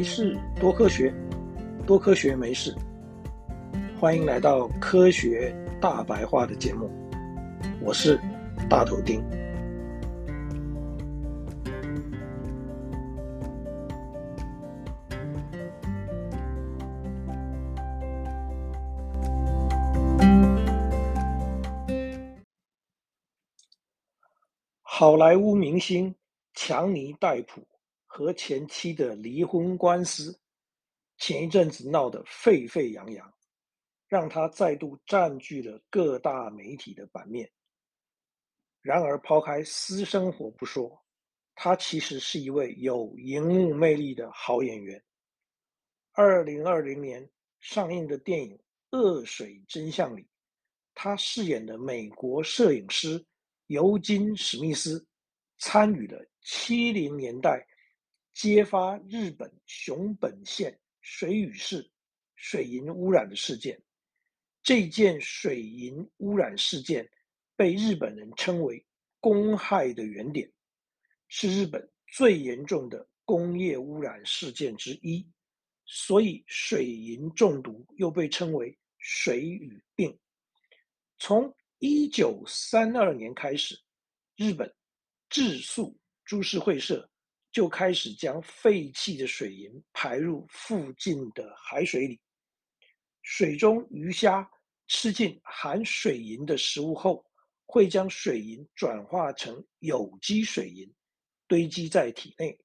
[0.00, 1.12] 没事，多科学，
[1.86, 2.74] 多科学没事。
[3.98, 6.90] 欢迎来到科学大白话的节目，
[7.82, 8.18] 我是
[8.66, 9.22] 大头丁。
[24.80, 26.14] 好莱坞明星
[26.54, 27.60] 强尼戴普
[28.12, 30.36] 和前妻的离婚官司，
[31.16, 33.32] 前一阵子闹得沸沸扬扬，
[34.08, 37.48] 让他再度占据了各大媒体的版面。
[38.82, 41.00] 然而，抛开私生活不说，
[41.54, 45.00] 他其实是一位有荧幕魅力的好演员。
[46.10, 47.30] 二零二零年
[47.60, 48.58] 上映的电影
[48.98, 50.26] 《恶水真相》里，
[50.94, 53.24] 他饰演的美国摄影师。
[53.68, 55.06] 尤金·史密斯
[55.58, 57.64] 参与了七零年代
[58.40, 61.90] 揭发日本熊本县水俣市
[62.36, 63.78] 水银污染的事件。
[64.62, 67.06] 这件水银污染事件
[67.54, 68.82] 被日本人称为
[69.20, 70.50] “公害的原点”，
[71.28, 75.22] 是日本最严重的工业污染事件之一。
[75.84, 80.18] 所以，水银中毒又被称为“水俣病”。
[81.20, 83.78] 从一九三二年开始，
[84.34, 84.74] 日本
[85.28, 87.06] 质素株式会社
[87.52, 92.20] 就开始将废弃的水银排入附近的海水里。
[93.22, 94.48] 水中鱼虾
[94.88, 97.24] 吃进含水银的食物后，
[97.66, 100.92] 会将水银转化成有机水银，
[101.46, 102.58] 堆积在体内。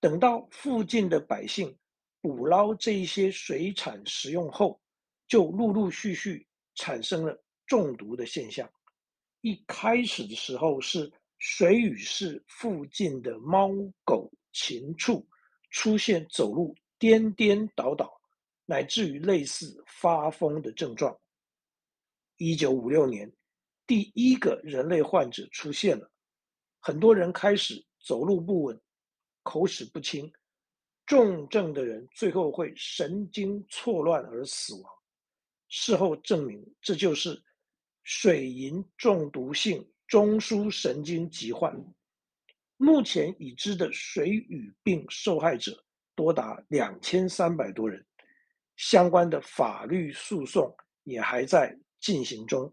[0.00, 1.76] 等到附近的百姓
[2.20, 4.80] 捕捞这些水产食用后，
[5.28, 7.38] 就陆陆续续产生了。
[7.64, 8.70] 中毒的现象，
[9.40, 11.10] 一开始的时候是
[11.44, 13.68] 水俣市附近的猫
[14.04, 15.26] 狗禽畜
[15.70, 18.08] 出现走路颠颠倒倒，
[18.64, 21.18] 乃至于类似发疯的症状。
[22.36, 23.28] 一九五六年，
[23.88, 26.08] 第一个人类患者出现了，
[26.78, 28.80] 很多人开始走路不稳、
[29.42, 30.32] 口齿不清，
[31.06, 34.94] 重症的人最后会神经错乱而死亡。
[35.66, 37.42] 事后证明，这就是。
[38.04, 41.74] 水银中毒性中枢神经疾患，
[42.76, 45.82] 目前已知的水俣病受害者
[46.14, 48.04] 多达两千三百多人，
[48.76, 50.70] 相关的法律诉讼
[51.04, 52.70] 也还在进行中。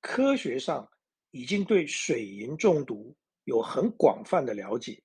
[0.00, 0.88] 科学上
[1.32, 5.02] 已经对水银中毒有很广泛的了解。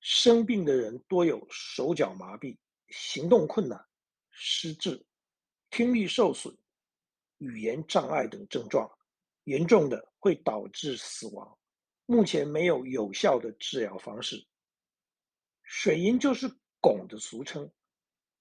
[0.00, 2.54] 生病的人多有手脚麻痹、
[2.96, 3.84] 行动困难、
[4.30, 5.04] 失智、
[5.68, 6.56] 听力受损、
[7.38, 8.88] 语言障碍等症状，
[9.44, 11.58] 严重的会导致死亡。
[12.06, 14.46] 目前没有有效的治疗方式。
[15.64, 16.48] 水银就是
[16.80, 17.68] 汞的俗称，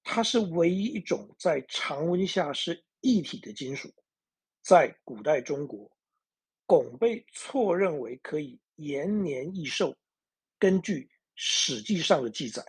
[0.03, 3.91] 它是唯一一种在常温下是液体的金属。
[4.61, 5.91] 在古代中国，
[6.67, 9.97] 汞被错认为可以延年益寿。
[10.59, 12.63] 根据史记上的记载，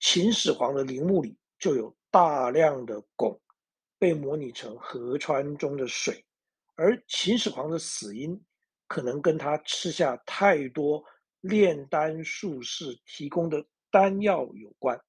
[0.00, 3.38] 秦始皇的陵墓里就有大量的汞
[3.98, 6.24] 被模拟成河川中的水，
[6.76, 8.40] 而秦始皇的死因
[8.86, 11.04] 可能跟他吃下太多
[11.40, 15.00] 炼丹术士提供的丹药有关。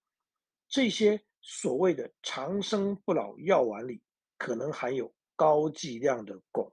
[0.68, 4.02] 这些所谓的长生不老药丸里
[4.38, 6.72] 可能含有高剂量的汞。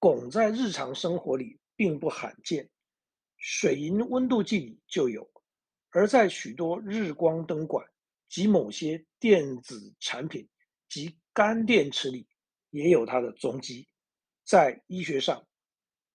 [0.00, 2.68] 汞在日常生活里并不罕见。
[3.36, 5.30] 水银温度计里就有，
[5.90, 7.86] 而在许多日光灯管
[8.28, 10.48] 及某些电子产品
[10.88, 12.28] 及干电池里
[12.70, 13.88] 也有它的踪迹。
[14.44, 15.46] 在医学上，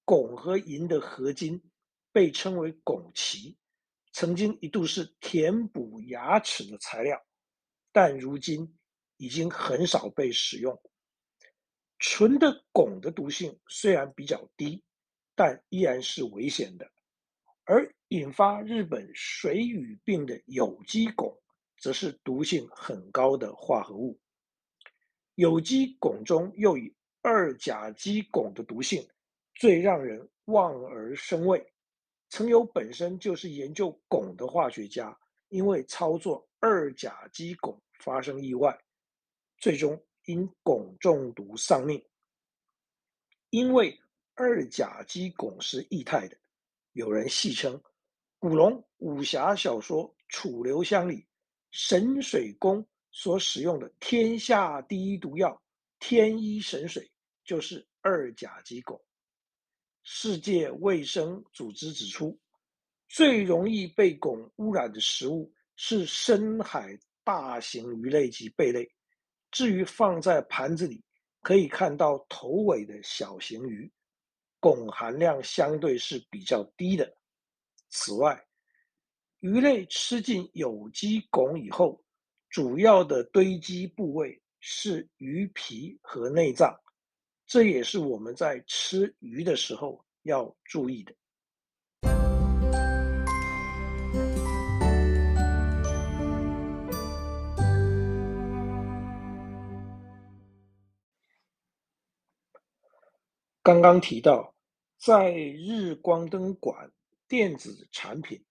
[0.05, 1.61] 汞和银的合金
[2.11, 3.57] 被称为汞齐，
[4.11, 7.21] 曾经一度是填补牙齿的材料，
[7.91, 8.77] 但如今
[9.17, 10.81] 已经很少被使用。
[11.99, 14.83] 纯的汞的毒性虽然比较低，
[15.33, 16.91] 但依然是危险的。
[17.63, 21.35] 而引发日本水俣病的有机汞，
[21.77, 24.19] 则是毒性很高的化合物。
[25.35, 29.05] 有机汞中又以二甲基汞的毒性
[29.55, 31.65] 最让人望而生畏。
[32.29, 35.17] 曾有本身就是研究汞的化学家，
[35.49, 38.77] 因为操作二甲基汞发生意外，
[39.57, 42.03] 最终因汞中毒丧命。
[43.49, 43.99] 因为
[44.35, 46.37] 二甲基汞是液态的。
[46.93, 47.81] 有人戏称，
[48.47, 51.25] 古龙武侠小说《楚留香》里
[51.71, 55.59] 神水公所使用的天下第一毒药
[55.97, 57.11] 天一神水，
[57.43, 59.01] 就是二甲基汞。
[60.03, 62.39] 世界卫生组织指出，
[63.07, 68.87] 最容易被汞污染的食物是深海大型鱼类及贝类。
[69.49, 71.03] 至于放在盘子里
[71.41, 73.91] 可以看到头尾的小型鱼，
[74.61, 77.11] 汞含量相对是比较低的。
[77.97, 78.45] 此外，
[79.39, 82.03] 鱼类吃进有机汞以后，
[82.49, 86.77] 主要的堆积部位是鱼皮和内脏，
[87.47, 91.15] 这也是我们在吃鱼的时候要注意的。
[103.63, 104.53] 刚刚提到，
[104.97, 106.91] 在日光灯管
[107.27, 108.43] 电子产品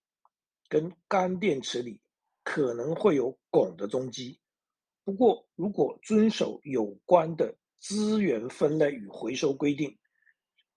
[0.69, 2.01] 跟干电池里
[2.43, 4.41] 可能会有汞的踪迹。
[5.05, 9.97] 不过，如果遵守有关的资源分类与回收规定，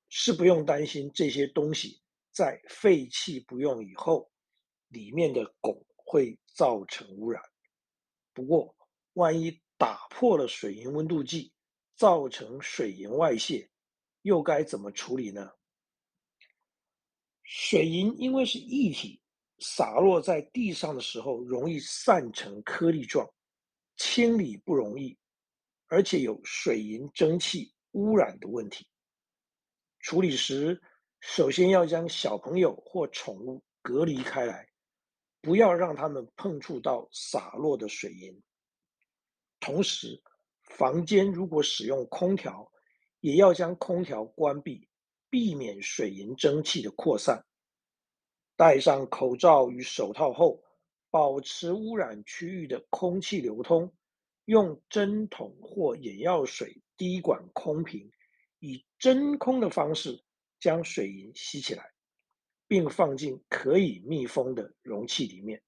[0.10, 2.02] 是不用担心这些东西
[2.32, 4.30] 在废弃不用以后，
[4.90, 7.42] 里面的汞会造成污染。
[8.34, 8.76] 不过，
[9.14, 11.52] 万一打破了水银温度计，
[11.96, 13.70] 造成水银外泄，
[14.22, 15.52] 又该怎么处理呢？
[17.50, 19.22] 水银因为是液体，
[19.60, 23.26] 洒落在地上的时候容易散成颗粒状，
[23.96, 25.18] 清理不容易，
[25.88, 28.86] 而且有水银蒸汽污染的问题。
[30.02, 30.82] 处理时，
[31.22, 34.68] 首先要将小朋友或宠物隔离开来，
[35.42, 38.44] 不要让他们碰触到洒落的水银。
[39.62, 40.22] 同时，
[40.64, 42.70] 房间如果使用空调，
[43.22, 44.87] 也要将空调关闭，
[45.30, 47.46] 避免水银蒸汽的扩散。
[48.56, 50.64] 戴上口罩与手套后，
[51.10, 53.94] 保持污染区域的空气流通，
[54.46, 58.12] 用针筒或眼药水滴管空瓶。
[58.60, 60.24] 以真空的方式
[60.60, 61.94] 将水银吸起来，
[62.68, 65.62] 并放进可以密封的容器里面。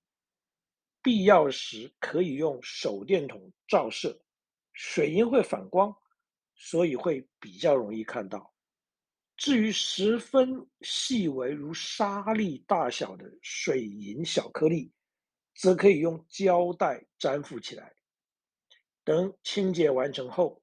[1.03, 4.19] 必要时可以用手电筒照射，
[4.73, 5.95] 水银会反光，
[6.55, 8.51] 所以会比较容易看到。
[9.39, 14.91] 至于十分细微如沙粒大小的水银小颗粒，
[15.55, 17.95] 则可以用胶带粘附起来。
[19.05, 20.61] 等清洁完成后，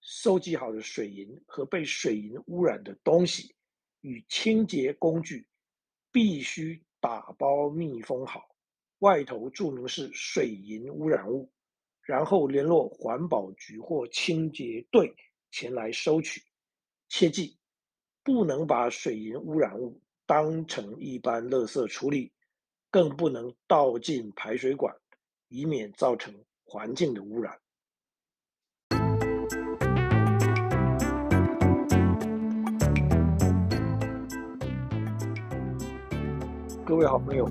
[0.00, 3.54] 收集好的水银和被水银污染的东西
[4.00, 5.46] 与清洁工具
[6.10, 8.44] 必须打包密封好，
[8.98, 11.48] 外头注明是水银污染物，
[12.02, 15.14] 然后联络环保局或清洁队
[15.52, 16.42] 前来收取。
[17.08, 17.56] 切记，
[18.22, 22.30] 不能把水银污染物当成一般垃圾处理，
[22.90, 24.94] 更不能倒进排水管，
[25.48, 26.34] 以免造成
[26.64, 27.58] 环境的污染。
[36.84, 37.48] 各位好朋友，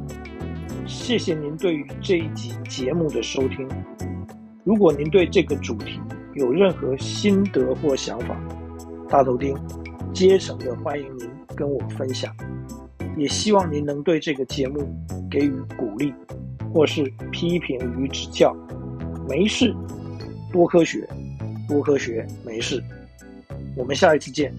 [0.86, 3.68] 谢谢您对于这一集节目的收听。
[4.64, 6.00] 如果您对这个主题
[6.36, 8.40] 有任何心得或想法，
[9.10, 9.58] 大头钉
[10.14, 12.36] 竭诚的欢迎您跟我分享。
[13.18, 14.88] 也希望您能对这个节目
[15.30, 16.14] 给予鼓励，
[16.74, 18.56] 或是批评与指教。
[19.28, 19.76] 没事，
[20.52, 21.08] 多科学，
[21.68, 22.82] 多科学，没事。
[23.76, 24.54] 我们下一次见，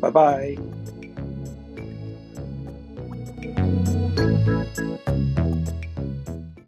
[0.00, 0.54] 拜拜。